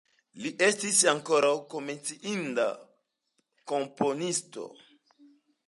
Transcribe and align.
Li 0.43 0.51
estis 0.67 1.01
ankaŭ 1.11 1.41
menciinda 1.89 2.67
komponisto. 3.73 4.69